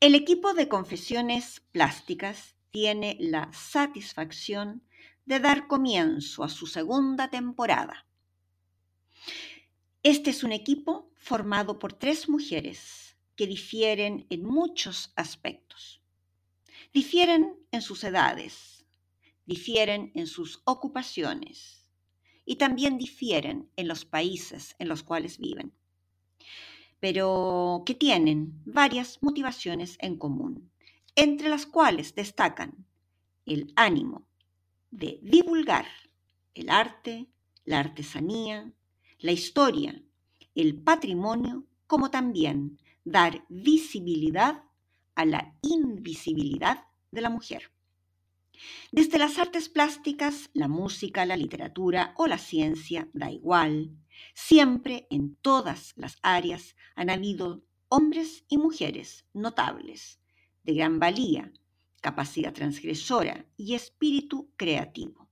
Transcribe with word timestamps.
El 0.00 0.14
equipo 0.14 0.54
de 0.54 0.68
confesiones 0.68 1.60
plásticas 1.72 2.54
tiene 2.70 3.16
la 3.18 3.52
satisfacción 3.52 4.84
de 5.26 5.40
dar 5.40 5.66
comienzo 5.66 6.44
a 6.44 6.48
su 6.48 6.68
segunda 6.68 7.30
temporada. 7.30 8.06
Este 10.04 10.30
es 10.30 10.44
un 10.44 10.52
equipo 10.52 11.10
formado 11.16 11.80
por 11.80 11.94
tres 11.94 12.28
mujeres 12.28 13.16
que 13.34 13.48
difieren 13.48 14.24
en 14.30 14.44
muchos 14.44 15.12
aspectos. 15.16 16.00
Difieren 16.94 17.56
en 17.72 17.82
sus 17.82 18.04
edades, 18.04 18.86
difieren 19.46 20.12
en 20.14 20.28
sus 20.28 20.62
ocupaciones 20.64 21.90
y 22.44 22.54
también 22.54 22.98
difieren 22.98 23.68
en 23.74 23.88
los 23.88 24.04
países 24.04 24.76
en 24.78 24.86
los 24.86 25.02
cuales 25.02 25.38
viven, 25.38 25.72
pero 27.00 27.82
que 27.86 27.94
tienen 27.94 28.60
varias 28.64 29.18
motivaciones 29.22 29.96
en 30.00 30.16
común 30.16 30.70
entre 31.18 31.48
las 31.48 31.66
cuales 31.66 32.14
destacan 32.14 32.86
el 33.44 33.72
ánimo 33.74 34.24
de 34.92 35.18
divulgar 35.20 35.86
el 36.54 36.70
arte, 36.70 37.26
la 37.64 37.80
artesanía, 37.80 38.72
la 39.18 39.32
historia, 39.32 40.00
el 40.54 40.76
patrimonio, 40.76 41.64
como 41.88 42.10
también 42.10 42.78
dar 43.04 43.44
visibilidad 43.48 44.62
a 45.16 45.24
la 45.24 45.56
invisibilidad 45.62 46.84
de 47.10 47.20
la 47.20 47.30
mujer. 47.30 47.72
Desde 48.92 49.18
las 49.18 49.38
artes 49.38 49.68
plásticas, 49.68 50.50
la 50.52 50.68
música, 50.68 51.26
la 51.26 51.36
literatura 51.36 52.14
o 52.16 52.28
la 52.28 52.38
ciencia, 52.38 53.08
da 53.12 53.28
igual, 53.30 53.90
siempre 54.34 55.06
en 55.10 55.36
todas 55.36 55.92
las 55.96 56.18
áreas 56.22 56.76
han 56.94 57.10
habido 57.10 57.62
hombres 57.88 58.44
y 58.48 58.58
mujeres 58.58 59.24
notables 59.32 60.20
de 60.64 60.74
gran 60.74 60.98
valía, 60.98 61.52
capacidad 62.00 62.52
transgresora 62.52 63.46
y 63.56 63.74
espíritu 63.74 64.50
creativo. 64.56 65.28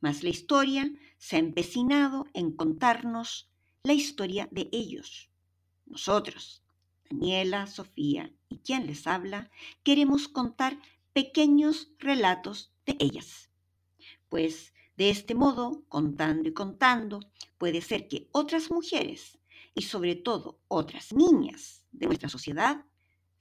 Mas 0.00 0.22
la 0.22 0.30
historia 0.30 0.90
se 1.18 1.36
ha 1.36 1.38
empecinado 1.40 2.26
en 2.32 2.52
contarnos 2.52 3.50
la 3.82 3.92
historia 3.92 4.48
de 4.50 4.68
ellos. 4.72 5.30
Nosotros, 5.86 6.62
Daniela, 7.10 7.66
Sofía 7.66 8.32
y 8.48 8.58
quien 8.58 8.86
les 8.86 9.06
habla, 9.06 9.50
queremos 9.82 10.28
contar 10.28 10.78
pequeños 11.12 11.90
relatos 11.98 12.72
de 12.86 12.96
ellas. 13.00 13.50
Pues 14.28 14.72
de 15.00 15.08
este 15.08 15.34
modo, 15.34 15.82
contando 15.88 16.46
y 16.46 16.52
contando, 16.52 17.20
puede 17.56 17.80
ser 17.80 18.06
que 18.06 18.28
otras 18.32 18.70
mujeres 18.70 19.38
y 19.74 19.80
sobre 19.80 20.14
todo 20.14 20.60
otras 20.68 21.14
niñas 21.14 21.86
de 21.90 22.06
nuestra 22.06 22.28
sociedad 22.28 22.84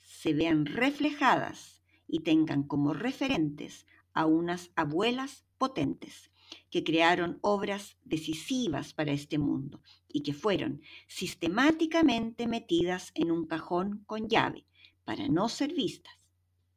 se 0.01 0.31
vean 0.31 0.65
reflejadas 0.65 1.81
y 2.07 2.21
tengan 2.21 2.63
como 2.63 2.93
referentes 2.93 3.85
a 4.13 4.25
unas 4.25 4.71
abuelas 4.77 5.43
potentes 5.57 6.31
que 6.69 6.85
crearon 6.85 7.39
obras 7.41 7.97
decisivas 8.05 8.93
para 8.93 9.11
este 9.11 9.37
mundo 9.37 9.81
y 10.07 10.23
que 10.23 10.33
fueron 10.33 10.81
sistemáticamente 11.09 12.47
metidas 12.47 13.11
en 13.15 13.31
un 13.31 13.45
cajón 13.45 14.05
con 14.05 14.29
llave 14.29 14.65
para 15.03 15.27
no 15.27 15.49
ser 15.49 15.73
vistas, 15.73 16.13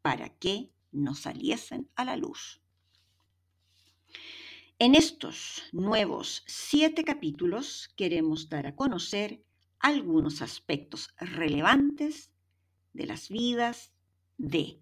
para 0.03 0.31
que 0.31 0.73
no 0.91 1.15
saliesen 1.15 1.89
a 1.95 2.05
la 2.05 2.17
luz. 2.17 2.62
En 4.79 4.95
estos 4.95 5.63
nuevos 5.73 6.43
siete 6.47 7.05
capítulos 7.05 7.89
queremos 7.97 8.49
dar 8.49 8.67
a 8.67 8.75
conocer 8.75 9.45
algunos 9.79 10.43
aspectos 10.43 11.15
relevantes 11.19 12.33
de 12.93 13.07
las 13.07 13.29
vidas 13.29 13.93
de 14.39 14.81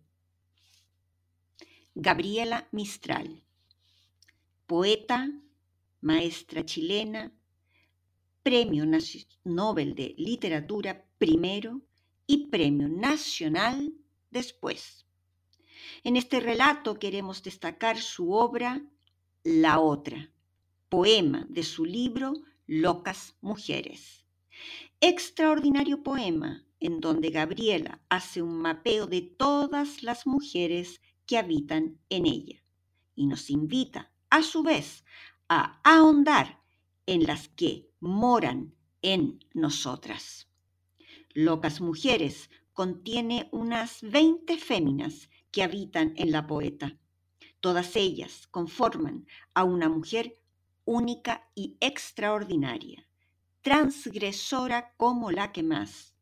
Gabriela 1.95 2.69
Mistral, 2.73 3.43
poeta, 4.67 5.31
maestra 6.01 6.65
chilena, 6.65 7.33
Premio 8.43 8.87
Nobel 9.45 9.95
de 9.95 10.15
Literatura 10.17 11.05
primero 11.19 11.83
y 12.27 12.47
Premio 12.47 12.89
Nacional 12.89 13.93
después. 14.31 15.05
En 16.05 16.17
este 16.17 16.41
relato 16.41 16.99
queremos 16.99 17.43
destacar 17.43 17.99
su 17.99 18.33
obra 18.33 18.83
La 19.43 19.81
Otra, 19.81 20.31
poema 20.91 21.47
de 21.49 21.62
su 21.62 21.87
libro 21.87 22.34
Locas 22.67 23.37
Mujeres. 23.41 24.27
Extraordinario 25.01 26.03
poema 26.03 26.67
en 26.78 27.01
donde 27.01 27.31
Gabriela 27.31 28.03
hace 28.11 28.43
un 28.43 28.61
mapeo 28.61 29.06
de 29.06 29.23
todas 29.23 30.03
las 30.03 30.27
mujeres 30.27 31.01
que 31.25 31.39
habitan 31.39 31.99
en 32.11 32.27
ella 32.27 32.62
y 33.15 33.27
nos 33.27 33.49
invita 33.49 34.12
a 34.28 34.43
su 34.43 34.62
vez 34.62 35.05
a 35.49 35.81
ahondar 35.84 36.61
en 37.07 37.25
las 37.25 37.49
que 37.49 37.89
moran 37.99 38.75
en 39.01 39.43
nosotras. 39.55 40.49
Locas 41.33 41.81
Mujeres 41.81 42.51
contiene 42.75 43.49
unas 43.53 44.03
20 44.03 44.59
féminas 44.59 45.31
que 45.51 45.62
habitan 45.62 46.12
en 46.17 46.31
la 46.31 46.47
poeta. 46.47 46.99
Todas 47.60 47.94
ellas 47.97 48.47
conforman 48.50 49.27
a 49.54 49.65
una 49.65 49.89
mujer 49.89 50.41
única 50.84 51.48
y 51.54 51.77
extraordinaria, 51.80 53.07
transgresora 53.60 54.95
como 54.97 55.30
la 55.30 55.53
que 55.53 55.62
más, 55.62 56.15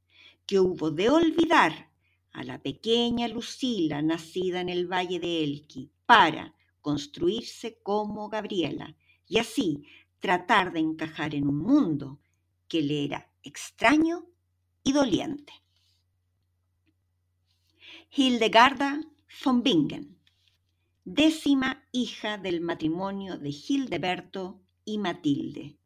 que 0.46 0.58
hubo 0.58 0.90
de 0.90 1.10
olvidar 1.10 1.90
a 2.32 2.42
la 2.42 2.60
pequeña 2.60 3.28
Lucila 3.28 4.02
nacida 4.02 4.60
en 4.60 4.68
el 4.68 4.86
valle 4.86 5.20
de 5.20 5.44
Elqui 5.44 5.90
para 6.06 6.54
construirse 6.80 7.78
como 7.82 8.28
Gabriela 8.28 8.96
y 9.26 9.38
así 9.38 9.84
tratar 10.18 10.72
de 10.72 10.80
encajar 10.80 11.34
en 11.34 11.46
un 11.46 11.58
mundo 11.58 12.18
que 12.66 12.82
le 12.82 13.04
era 13.04 13.30
extraño 13.42 14.26
y 14.82 14.92
doliente. 14.92 15.52
Hildegarda 18.10 19.00
von 19.44 19.62
Bingen, 19.62 20.17
décima 21.14 21.86
hija 21.90 22.36
del 22.36 22.60
matrimonio 22.60 23.38
de 23.38 23.48
Hildeberto 23.48 24.60
y 24.84 24.98
Matilde, 24.98 25.78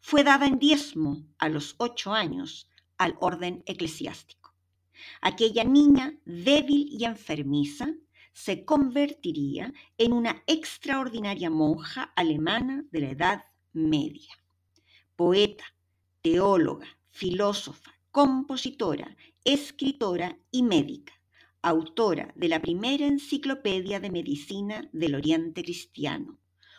fue 0.00 0.24
dada 0.24 0.46
en 0.46 0.58
diezmo 0.58 1.24
a 1.38 1.48
los 1.48 1.76
ocho 1.78 2.12
años 2.12 2.68
al 2.98 3.16
orden 3.20 3.62
eclesiástico. 3.66 4.54
Aquella 5.20 5.62
niña 5.64 6.18
débil 6.24 6.88
y 6.90 7.04
enfermiza 7.04 7.94
se 8.32 8.64
convertiría 8.64 9.72
en 9.96 10.12
una 10.12 10.42
extraordinaria 10.46 11.50
monja 11.50 12.12
alemana 12.16 12.84
de 12.90 13.00
la 13.00 13.10
Edad 13.10 13.44
Media. 13.72 14.34
Poeta, 15.14 15.64
teóloga, 16.20 16.88
filósofa, 17.10 17.92
compositora, 18.10 19.16
escritora 19.44 20.36
y 20.50 20.64
médica, 20.64 21.12
autora 21.64 22.32
de 22.36 22.48
la 22.48 22.60
primera 22.60 23.06
enciclopedia 23.06 23.98
de 23.98 24.10
medicina 24.10 24.88
del 24.92 25.14
Oriente 25.14 25.62
Cristiano, 25.62 26.38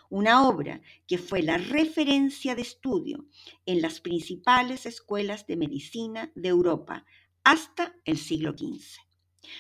una 0.09 0.47
obra 0.47 0.81
que 1.07 1.17
fue 1.17 1.41
la 1.41 1.57
referencia 1.57 2.53
de 2.53 2.61
estudio 2.61 3.25
en 3.65 3.81
las 3.81 3.99
principales 3.99 4.85
escuelas 4.85 5.47
de 5.47 5.57
medicina 5.57 6.31
de 6.35 6.49
Europa 6.49 7.05
hasta 7.43 7.95
el 8.05 8.17
siglo 8.17 8.51
XV. 8.51 8.99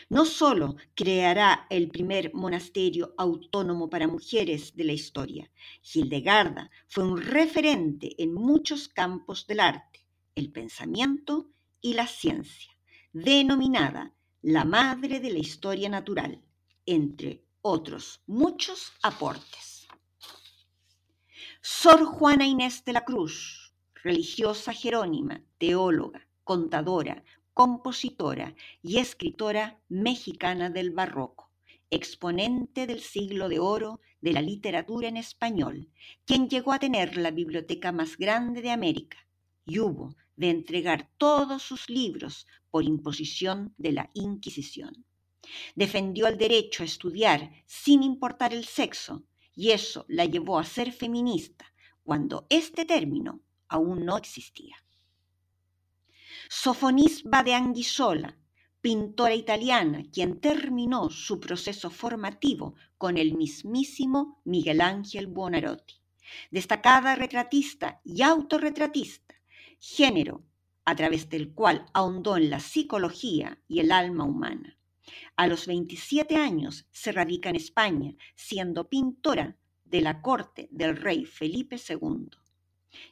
No 0.09 0.25
solo 0.25 0.75
creará 0.93 1.67
el 1.69 1.89
primer 1.89 2.33
monasterio 2.33 3.13
autónomo 3.17 3.89
para 3.89 4.07
mujeres 4.07 4.75
de 4.75 4.83
la 4.83 4.93
historia, 4.93 5.51
Hildegarda 5.81 6.69
fue 6.87 7.03
un 7.03 7.19
referente 7.19 8.15
en 8.21 8.33
muchos 8.33 8.87
campos 8.87 9.47
del 9.47 9.59
arte, 9.59 10.05
el 10.35 10.51
pensamiento 10.51 11.51
y 11.81 11.93
la 11.93 12.07
ciencia, 12.07 12.71
denominada 13.13 14.14
la 14.45 14.63
madre 14.63 15.19
de 15.19 15.31
la 15.31 15.39
historia 15.39 15.89
natural, 15.89 16.39
entre 16.85 17.43
otros 17.63 18.21
muchos 18.27 18.93
aportes. 19.01 19.87
Sor 21.61 22.05
Juana 22.05 22.45
Inés 22.45 22.85
de 22.85 22.93
la 22.93 23.03
Cruz, 23.03 23.73
religiosa 24.03 24.71
jerónima, 24.71 25.41
teóloga, 25.57 26.27
contadora, 26.43 27.23
compositora 27.55 28.53
y 28.83 28.99
escritora 28.99 29.79
mexicana 29.89 30.69
del 30.69 30.91
barroco, 30.91 31.49
exponente 31.89 32.85
del 32.85 32.99
siglo 32.99 33.49
de 33.49 33.57
oro 33.57 33.99
de 34.21 34.33
la 34.33 34.43
literatura 34.43 35.07
en 35.07 35.17
español, 35.17 35.89
quien 36.23 36.49
llegó 36.49 36.71
a 36.71 36.77
tener 36.77 37.17
la 37.17 37.31
biblioteca 37.31 37.91
más 37.91 38.15
grande 38.15 38.61
de 38.61 38.69
América 38.69 39.17
y 39.65 39.79
hubo 39.79 40.15
de 40.35 40.49
entregar 40.49 41.09
todos 41.17 41.63
sus 41.63 41.89
libros 41.89 42.47
por 42.69 42.83
imposición 42.83 43.73
de 43.77 43.91
la 43.93 44.09
Inquisición. 44.13 45.05
Defendió 45.75 46.27
el 46.27 46.37
derecho 46.37 46.83
a 46.83 46.85
estudiar 46.85 47.51
sin 47.65 48.03
importar 48.03 48.53
el 48.53 48.65
sexo 48.65 49.23
y 49.55 49.71
eso 49.71 50.05
la 50.09 50.25
llevó 50.25 50.59
a 50.59 50.65
ser 50.65 50.91
feminista 50.91 51.65
cuando 52.03 52.45
este 52.49 52.85
término 52.85 53.41
aún 53.67 54.05
no 54.05 54.17
existía. 54.17 54.75
Sofonisba 56.49 57.43
de 57.43 57.53
Anguissola, 57.53 58.37
pintora 58.81 59.33
italiana, 59.33 60.03
quien 60.13 60.39
terminó 60.39 61.09
su 61.09 61.39
proceso 61.39 61.89
formativo 61.89 62.75
con 62.97 63.17
el 63.17 63.35
mismísimo 63.35 64.41
Miguel 64.45 64.81
Ángel 64.81 65.27
Buonarroti. 65.27 65.95
Destacada 66.51 67.15
retratista 67.15 68.01
y 68.03 68.21
autorretratista, 68.21 69.34
género 69.85 70.43
a 70.83 70.95
través 70.95 71.29
del 71.29 71.53
cual 71.53 71.85
ahondó 71.93 72.37
en 72.37 72.49
la 72.49 72.59
psicología 72.59 73.59
y 73.67 73.79
el 73.81 73.91
alma 73.91 74.23
humana. 74.23 74.79
A 75.35 75.45
los 75.45 75.67
27 75.67 76.35
años 76.37 76.87
se 76.91 77.11
radica 77.11 77.49
en 77.49 77.55
España, 77.55 78.15
siendo 78.35 78.89
pintora 78.89 79.57
de 79.83 80.01
la 80.01 80.21
corte 80.21 80.67
del 80.71 80.97
rey 80.97 81.25
Felipe 81.25 81.77
II. 81.77 82.29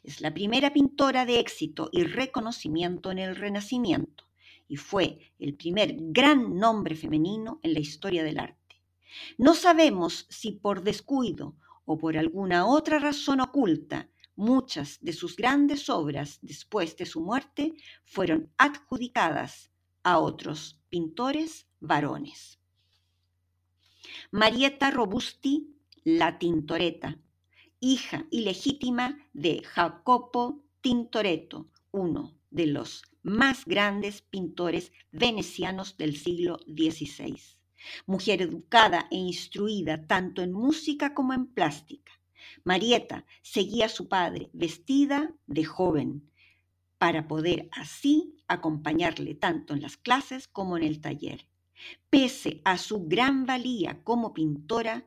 Es 0.02 0.20
la 0.22 0.34
primera 0.34 0.74
pintora 0.74 1.26
de 1.26 1.40
éxito 1.40 1.90
y 1.92 2.04
reconocimiento 2.04 3.12
en 3.12 3.20
el 3.20 3.36
Renacimiento 3.36 4.26
y 4.68 4.78
fue 4.78 5.20
el 5.38 5.54
primer 5.54 5.96
gran 6.00 6.58
nombre 6.58 6.96
femenino 6.96 7.60
en 7.62 7.74
la 7.74 7.80
historia 7.82 8.24
del 8.24 8.40
arte. 8.40 8.82
No 9.38 9.54
sabemos 9.54 10.26
si 10.30 10.54
por 10.54 10.82
descuido 10.82 11.56
o 11.86 11.98
por 12.00 12.18
alguna 12.18 12.66
otra 12.66 12.98
razón 12.98 13.42
oculta, 13.42 14.10
muchas 14.36 15.00
de 15.02 15.14
sus 15.14 15.36
grandes 15.36 15.90
obras 15.90 16.40
después 16.42 16.98
de 16.98 17.06
su 17.06 17.22
muerte 17.22 17.74
fueron 18.06 18.52
adjudicadas 18.58 19.72
a 20.04 20.20
otros 20.20 20.80
pintores 20.90 21.68
varones. 21.80 22.60
Marietta 24.32 24.92
Robusti, 24.92 25.76
la 26.04 26.38
Tintoreta, 26.38 27.20
hija 27.80 28.26
ilegítima 28.32 29.18
de 29.34 29.62
Jacopo 29.64 30.64
Tintoretto, 30.82 31.70
uno 31.92 32.34
de 32.50 32.68
los 32.68 33.04
más 33.24 33.66
grandes 33.66 34.22
pintores 34.22 34.92
venecianos 35.12 35.98
del 35.98 36.18
siglo 36.18 36.60
XVI. 36.68 37.40
Mujer 38.06 38.42
educada 38.42 39.08
e 39.12 39.16
instruida 39.16 40.06
tanto 40.08 40.42
en 40.42 40.54
música 40.54 41.14
como 41.14 41.34
en 41.34 41.48
plástica. 41.48 42.12
Marieta 42.64 43.26
seguía 43.42 43.86
a 43.86 43.90
su 43.90 44.08
padre 44.08 44.50
vestida 44.54 45.34
de 45.48 45.64
joven 45.64 46.30
para 46.98 47.28
poder 47.28 47.68
así 47.72 48.38
acompañarle 48.48 49.36
tanto 49.36 49.74
en 49.74 49.82
las 49.82 49.98
clases 49.98 50.48
como 50.48 50.78
en 50.78 50.84
el 50.84 51.02
taller. 51.02 51.48
Pese 52.10 52.62
a 52.64 52.78
su 52.78 53.08
gran 53.08 53.46
valía 53.46 54.04
como 54.04 54.34
pintora, 54.34 55.06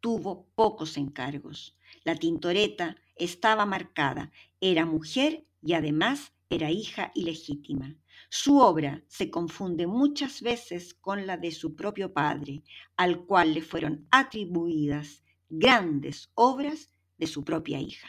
tuvo 0.00 0.46
pocos 0.54 0.96
encargos. 0.96 1.76
La 2.04 2.14
Tintoreta 2.16 2.96
estaba 3.16 3.66
marcada, 3.66 4.32
era 4.60 4.86
mujer 4.86 5.46
y 5.62 5.74
además 5.74 6.32
era 6.48 6.70
hija 6.70 7.10
ilegítima. 7.14 7.96
Su 8.30 8.58
obra 8.58 9.02
se 9.08 9.30
confunde 9.30 9.86
muchas 9.86 10.42
veces 10.42 10.94
con 10.94 11.26
la 11.26 11.36
de 11.36 11.52
su 11.52 11.74
propio 11.74 12.12
padre, 12.12 12.62
al 12.96 13.24
cual 13.26 13.54
le 13.54 13.62
fueron 13.62 14.06
atribuidas 14.10 15.24
grandes 15.48 16.30
obras 16.34 16.90
de 17.18 17.26
su 17.26 17.44
propia 17.44 17.80
hija. 17.80 18.08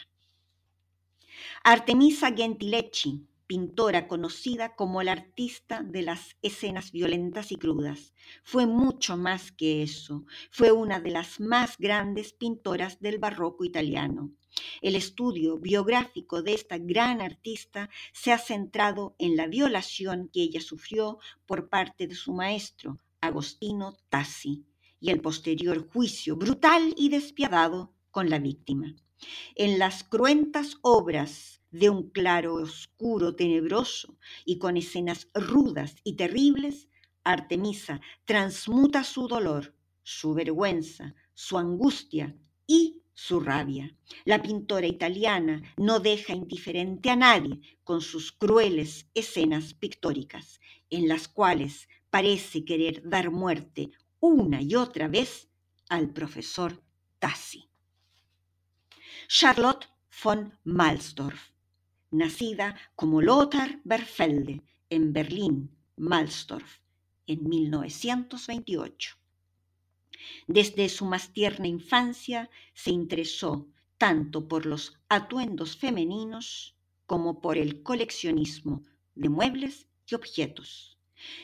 Artemisa 1.63 2.31
Gentilecci, 2.31 3.27
pintora 3.47 4.07
conocida 4.07 4.75
como 4.75 5.03
la 5.03 5.11
artista 5.11 5.83
de 5.83 6.01
las 6.01 6.35
escenas 6.41 6.91
violentas 6.91 7.51
y 7.51 7.57
crudas. 7.57 8.13
Fue 8.43 8.65
mucho 8.65 9.17
más 9.17 9.51
que 9.51 9.83
eso, 9.83 10.25
fue 10.51 10.71
una 10.71 10.99
de 10.99 11.11
las 11.11 11.39
más 11.39 11.77
grandes 11.77 12.33
pintoras 12.33 12.99
del 12.99 13.19
barroco 13.19 13.63
italiano. 13.65 14.31
El 14.81 14.95
estudio 14.95 15.57
biográfico 15.57 16.41
de 16.41 16.53
esta 16.53 16.77
gran 16.77 17.21
artista 17.21 17.89
se 18.13 18.31
ha 18.31 18.37
centrado 18.37 19.15
en 19.19 19.35
la 19.35 19.47
violación 19.47 20.29
que 20.31 20.41
ella 20.41 20.61
sufrió 20.61 21.19
por 21.45 21.69
parte 21.69 22.07
de 22.07 22.15
su 22.15 22.33
maestro, 22.33 22.97
Agostino 23.21 23.97
Tassi, 24.09 24.63
y 25.05 25.11
el 25.11 25.21
posterior 25.21 25.87
juicio 25.87 26.35
brutal 26.35 26.95
y 26.97 27.09
despiadado 27.09 27.93
con 28.09 28.31
la 28.31 28.39
víctima. 28.39 28.95
En 29.53 29.77
las 29.77 30.03
cruentas 30.03 30.77
obras 30.81 31.61
de 31.69 31.91
un 31.91 32.09
claro 32.09 32.55
oscuro 32.55 33.35
tenebroso 33.35 34.17
y 34.45 34.57
con 34.57 34.77
escenas 34.77 35.27
rudas 35.35 35.95
y 36.03 36.13
terribles, 36.13 36.89
Artemisa 37.23 38.01
transmuta 38.25 39.03
su 39.03 39.27
dolor, 39.27 39.75
su 40.01 40.33
vergüenza, 40.33 41.13
su 41.35 41.59
angustia 41.59 42.35
y 42.65 43.03
su 43.13 43.39
rabia. 43.39 43.95
La 44.25 44.41
pintora 44.41 44.87
italiana 44.87 45.61
no 45.77 45.99
deja 45.99 46.33
indiferente 46.33 47.11
a 47.11 47.15
nadie 47.15 47.61
con 47.83 48.01
sus 48.01 48.31
crueles 48.31 49.07
escenas 49.13 49.75
pictóricas, 49.75 50.59
en 50.89 51.07
las 51.07 51.27
cuales 51.27 51.87
parece 52.09 52.65
querer 52.65 53.07
dar 53.07 53.29
muerte 53.29 53.91
una 54.19 54.61
y 54.61 54.75
otra 54.75 55.07
vez 55.07 55.49
al 55.89 56.09
profesor 56.09 56.81
Tassi. 57.19 57.69
Charlotte 59.27 59.87
von 60.23 60.57
Malsdorf 60.63 61.55
nacida 62.15 62.75
como 62.95 63.21
Lothar 63.21 63.81
Berfelde 63.83 64.61
en 64.89 65.11
Berlín, 65.11 65.75
Malstorf, 65.97 66.79
en 67.27 67.47
1928. 67.49 69.17
Desde 70.47 70.87
su 70.89 71.05
más 71.05 71.33
tierna 71.33 71.67
infancia 71.67 72.49
se 72.73 72.91
interesó 72.91 73.67
tanto 73.97 74.47
por 74.47 74.65
los 74.65 74.97
atuendos 75.09 75.75
femeninos 75.75 76.77
como 77.05 77.41
por 77.41 77.57
el 77.57 77.83
coleccionismo 77.83 78.83
de 79.15 79.29
muebles 79.29 79.87
y 80.07 80.15
objetos 80.15 80.94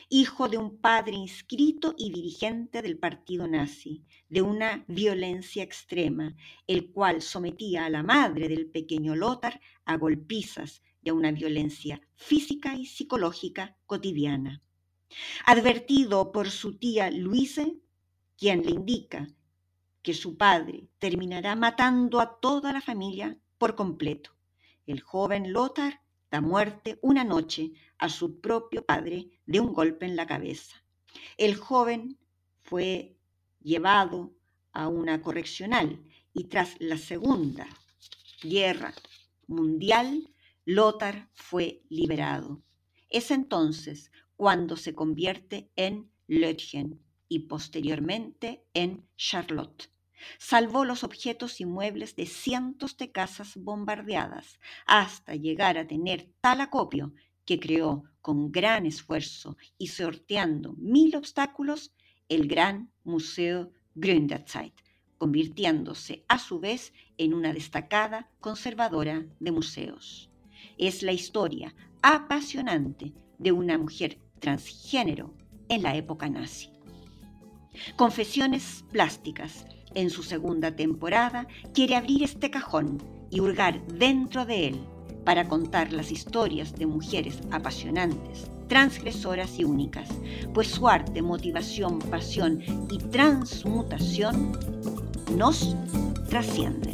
hijo 0.08 0.48
de 0.48 0.58
un 0.58 0.78
padre 0.78 1.14
inscrito 1.14 1.94
y 1.96 2.10
dirigente 2.12 2.82
del 2.82 2.98
partido 2.98 3.46
nazi, 3.46 4.04
de 4.28 4.42
una 4.42 4.84
violencia 4.88 5.62
extrema, 5.62 6.34
el 6.66 6.90
cual 6.90 7.22
sometía 7.22 7.86
a 7.86 7.90
la 7.90 8.02
madre 8.02 8.48
del 8.48 8.66
pequeño 8.66 9.14
Lothar 9.14 9.60
a 9.84 9.96
golpizas 9.96 10.82
y 11.02 11.10
a 11.10 11.14
una 11.14 11.32
violencia 11.32 12.00
física 12.14 12.74
y 12.74 12.86
psicológica 12.86 13.76
cotidiana. 13.86 14.62
Advertido 15.46 16.32
por 16.32 16.50
su 16.50 16.78
tía 16.78 17.10
Luise, 17.10 17.76
quien 18.36 18.62
le 18.64 18.70
indica 18.70 19.28
que 20.02 20.14
su 20.14 20.36
padre 20.36 20.88
terminará 20.98 21.54
matando 21.54 22.20
a 22.20 22.40
toda 22.40 22.72
la 22.72 22.80
familia 22.80 23.38
por 23.58 23.76
completo, 23.76 24.34
el 24.86 25.00
joven 25.00 25.52
Lothar 25.52 26.00
muerte 26.40 26.98
una 27.02 27.24
noche 27.24 27.72
a 27.98 28.08
su 28.08 28.40
propio 28.40 28.84
padre 28.84 29.28
de 29.46 29.60
un 29.60 29.72
golpe 29.72 30.06
en 30.06 30.16
la 30.16 30.26
cabeza. 30.26 30.82
El 31.36 31.56
joven 31.56 32.18
fue 32.62 33.16
llevado 33.60 34.32
a 34.72 34.88
una 34.88 35.20
correccional 35.20 36.02
y 36.32 36.44
tras 36.44 36.76
la 36.80 36.96
Segunda 36.96 37.66
Guerra 38.42 38.94
Mundial, 39.46 40.32
Lothar 40.64 41.28
fue 41.34 41.82
liberado. 41.88 42.62
Es 43.10 43.30
entonces 43.30 44.10
cuando 44.36 44.76
se 44.76 44.94
convierte 44.94 45.70
en 45.76 46.10
Lötchen 46.26 47.00
y 47.28 47.40
posteriormente 47.40 48.64
en 48.72 49.06
Charlotte. 49.16 49.90
Salvó 50.38 50.84
los 50.84 51.04
objetos 51.04 51.60
y 51.60 51.64
muebles 51.64 52.16
de 52.16 52.26
cientos 52.26 52.96
de 52.96 53.12
casas 53.12 53.56
bombardeadas 53.56 54.58
hasta 54.86 55.34
llegar 55.34 55.78
a 55.78 55.86
tener 55.86 56.30
tal 56.40 56.60
acopio 56.60 57.12
que 57.44 57.58
creó 57.58 58.04
con 58.20 58.52
gran 58.52 58.86
esfuerzo 58.86 59.56
y 59.78 59.88
sorteando 59.88 60.74
mil 60.78 61.16
obstáculos 61.16 61.92
el 62.28 62.46
gran 62.46 62.92
Museo 63.04 63.72
Gründerzeit, 63.94 64.74
convirtiéndose 65.18 66.24
a 66.28 66.38
su 66.38 66.60
vez 66.60 66.92
en 67.18 67.34
una 67.34 67.52
destacada 67.52 68.30
conservadora 68.40 69.26
de 69.38 69.52
museos. 69.52 70.30
Es 70.78 71.02
la 71.02 71.12
historia 71.12 71.74
apasionante 72.00 73.12
de 73.38 73.52
una 73.52 73.76
mujer 73.76 74.18
transgénero 74.40 75.34
en 75.68 75.82
la 75.82 75.96
época 75.96 76.28
nazi. 76.28 76.70
Confesiones 77.96 78.84
Plásticas, 78.92 79.66
en 79.94 80.10
su 80.10 80.22
segunda 80.22 80.74
temporada, 80.74 81.46
quiere 81.74 81.96
abrir 81.96 82.22
este 82.22 82.50
cajón 82.50 83.02
y 83.30 83.40
hurgar 83.40 83.86
dentro 83.86 84.44
de 84.44 84.68
él 84.68 84.80
para 85.24 85.48
contar 85.48 85.92
las 85.92 86.10
historias 86.10 86.74
de 86.74 86.86
mujeres 86.86 87.40
apasionantes, 87.50 88.50
transgresoras 88.68 89.58
y 89.58 89.64
únicas, 89.64 90.08
pues 90.52 90.68
su 90.68 90.88
arte, 90.88 91.22
motivación, 91.22 91.98
pasión 91.98 92.62
y 92.90 92.98
transmutación 92.98 94.58
nos 95.36 95.76
trascienden. 96.28 96.92